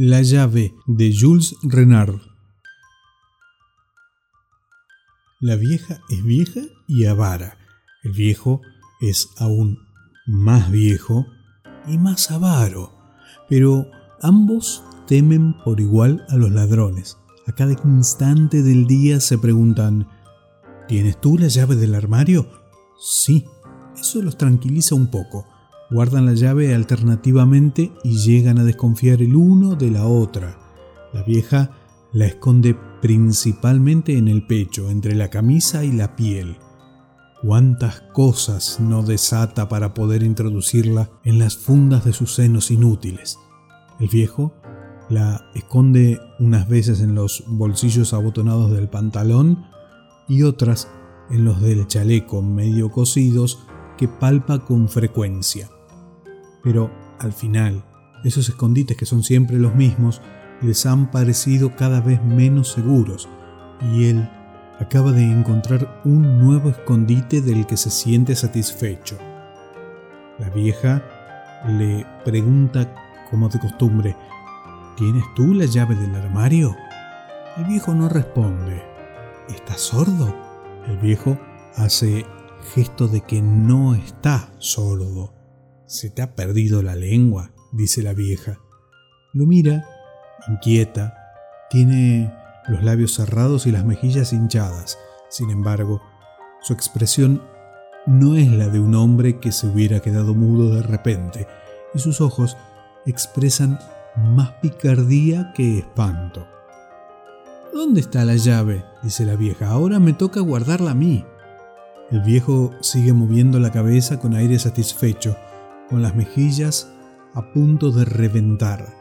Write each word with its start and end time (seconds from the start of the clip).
La 0.00 0.22
llave 0.22 0.76
de 0.86 1.12
Jules 1.12 1.56
Renard. 1.60 2.20
La 5.40 5.56
vieja 5.56 5.98
es 6.08 6.22
vieja 6.22 6.60
y 6.86 7.06
avara. 7.06 7.58
El 8.04 8.12
viejo 8.12 8.60
es 9.00 9.28
aún 9.38 9.76
más 10.24 10.70
viejo 10.70 11.26
y 11.88 11.98
más 11.98 12.30
avaro. 12.30 12.92
Pero 13.48 13.90
ambos 14.22 14.84
temen 15.08 15.56
por 15.64 15.80
igual 15.80 16.24
a 16.28 16.36
los 16.36 16.52
ladrones. 16.52 17.18
A 17.48 17.52
cada 17.52 17.74
instante 17.82 18.62
del 18.62 18.86
día 18.86 19.18
se 19.18 19.36
preguntan, 19.36 20.06
¿tienes 20.86 21.20
tú 21.20 21.38
la 21.38 21.48
llave 21.48 21.74
del 21.74 21.96
armario? 21.96 22.48
Sí, 23.00 23.46
eso 24.00 24.22
los 24.22 24.38
tranquiliza 24.38 24.94
un 24.94 25.10
poco 25.10 25.47
guardan 25.90 26.26
la 26.26 26.34
llave 26.34 26.74
alternativamente 26.74 27.92
y 28.04 28.18
llegan 28.18 28.58
a 28.58 28.64
desconfiar 28.64 29.22
el 29.22 29.34
uno 29.34 29.74
de 29.74 29.90
la 29.90 30.06
otra. 30.06 30.58
La 31.12 31.22
vieja 31.22 31.70
la 32.12 32.26
esconde 32.26 32.76
principalmente 33.00 34.16
en 34.16 34.28
el 34.28 34.46
pecho, 34.46 34.90
entre 34.90 35.14
la 35.14 35.28
camisa 35.28 35.84
y 35.84 35.92
la 35.92 36.16
piel. 36.16 36.56
Cuántas 37.42 38.00
cosas 38.12 38.80
no 38.80 39.02
desata 39.02 39.68
para 39.68 39.94
poder 39.94 40.22
introducirla 40.22 41.10
en 41.24 41.38
las 41.38 41.56
fundas 41.56 42.04
de 42.04 42.12
sus 42.12 42.34
senos 42.34 42.70
inútiles. 42.70 43.38
El 44.00 44.08
viejo 44.08 44.52
la 45.08 45.50
esconde 45.54 46.20
unas 46.38 46.68
veces 46.68 47.00
en 47.00 47.14
los 47.14 47.44
bolsillos 47.46 48.12
abotonados 48.12 48.72
del 48.72 48.88
pantalón 48.88 49.64
y 50.28 50.42
otras 50.42 50.88
en 51.30 51.44
los 51.44 51.60
del 51.62 51.86
chaleco 51.86 52.42
medio 52.42 52.90
cosidos 52.90 53.60
que 53.96 54.08
palpa 54.08 54.64
con 54.64 54.88
frecuencia. 54.88 55.70
Pero 56.68 56.90
al 57.18 57.32
final, 57.32 57.82
esos 58.24 58.46
escondites 58.50 58.94
que 58.94 59.06
son 59.06 59.22
siempre 59.22 59.58
los 59.58 59.74
mismos, 59.74 60.20
les 60.60 60.84
han 60.84 61.10
parecido 61.10 61.74
cada 61.76 62.02
vez 62.02 62.22
menos 62.22 62.68
seguros, 62.72 63.26
y 63.90 64.04
él 64.04 64.28
acaba 64.78 65.12
de 65.12 65.22
encontrar 65.22 66.02
un 66.04 66.36
nuevo 66.38 66.68
escondite 66.68 67.40
del 67.40 67.64
que 67.64 67.78
se 67.78 67.88
siente 67.88 68.36
satisfecho. 68.36 69.16
La 70.38 70.50
vieja 70.50 71.02
le 71.66 72.04
pregunta, 72.22 72.94
como 73.30 73.48
de 73.48 73.60
costumbre, 73.60 74.14
¿Tienes 74.98 75.24
tú 75.34 75.54
la 75.54 75.64
llave 75.64 75.94
del 75.94 76.14
armario? 76.16 76.76
El 77.56 77.64
viejo 77.64 77.94
no 77.94 78.10
responde. 78.10 78.82
¿Estás 79.48 79.80
sordo? 79.80 80.36
El 80.86 80.98
viejo 80.98 81.38
hace 81.76 82.26
gesto 82.74 83.08
de 83.08 83.22
que 83.22 83.40
no 83.40 83.94
está 83.94 84.50
sordo. 84.58 85.37
¿Se 85.88 86.10
te 86.10 86.20
ha 86.20 86.34
perdido 86.34 86.82
la 86.82 86.94
lengua? 86.96 87.50
dice 87.72 88.02
la 88.02 88.12
vieja. 88.12 88.60
Lo 89.32 89.46
mira, 89.46 89.88
inquieta, 90.46 91.16
tiene 91.70 92.30
los 92.68 92.82
labios 92.82 93.14
cerrados 93.14 93.66
y 93.66 93.72
las 93.72 93.86
mejillas 93.86 94.34
hinchadas. 94.34 94.98
Sin 95.30 95.48
embargo, 95.48 96.02
su 96.60 96.74
expresión 96.74 97.42
no 98.04 98.36
es 98.36 98.50
la 98.50 98.68
de 98.68 98.80
un 98.80 98.94
hombre 98.94 99.38
que 99.40 99.50
se 99.50 99.66
hubiera 99.66 100.00
quedado 100.00 100.34
mudo 100.34 100.74
de 100.74 100.82
repente, 100.82 101.46
y 101.94 102.00
sus 102.00 102.20
ojos 102.20 102.58
expresan 103.06 103.78
más 104.14 104.50
picardía 104.60 105.54
que 105.54 105.78
espanto. 105.78 106.46
¿Dónde 107.72 108.00
está 108.00 108.26
la 108.26 108.36
llave? 108.36 108.84
dice 109.02 109.24
la 109.24 109.36
vieja. 109.36 109.68
Ahora 109.68 110.00
me 110.00 110.12
toca 110.12 110.40
guardarla 110.40 110.90
a 110.90 110.94
mí. 110.94 111.24
El 112.10 112.20
viejo 112.20 112.74
sigue 112.82 113.14
moviendo 113.14 113.58
la 113.58 113.72
cabeza 113.72 114.20
con 114.20 114.34
aire 114.34 114.58
satisfecho 114.58 115.34
con 115.88 116.02
las 116.02 116.14
mejillas 116.14 116.92
a 117.34 117.52
punto 117.52 117.90
de 117.90 118.04
reventar. 118.04 118.94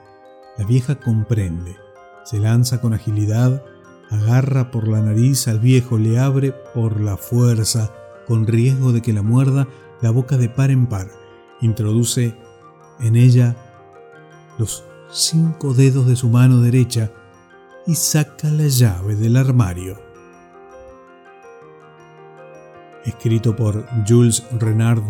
La 0.58 0.66
vieja 0.66 0.96
comprende, 0.96 1.76
se 2.24 2.40
lanza 2.40 2.82
con 2.82 2.94
agilidad, 2.94 3.64
agarra 4.10 4.72
por 4.72 4.88
la 4.88 5.02
nariz 5.02 5.48
al 5.48 5.60
viejo, 5.60 5.98
le 5.98 6.20
abre 6.20 6.54
por 6.74 7.02
la 7.02 7.18
fuerza, 7.18 7.92
con 8.28 8.48
riesgo 8.48 8.92
de 8.92 9.02
que 9.02 9.14
la 9.14 9.22
muerda 9.22 9.68
la 10.02 10.12
boca 10.12 10.38
de 10.38 10.50
par 10.50 10.70
en 10.72 10.88
par, 10.88 11.08
introduce 11.62 12.36
en 13.00 13.16
ella 13.16 13.56
los 14.58 14.84
cinco 15.12 15.74
dedos 15.74 16.08
de 16.08 16.16
su 16.16 16.30
mano 16.30 16.62
derecha 16.62 17.12
y 17.86 17.96
saca 17.96 18.50
la 18.50 18.68
llave 18.68 19.16
del 19.16 19.38
armario. 19.38 20.00
Escrito 23.06 23.56
por 23.56 23.86
Jules 24.06 24.44
Renard, 24.60 25.04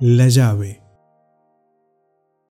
La 0.00 0.28
llave 0.28 0.85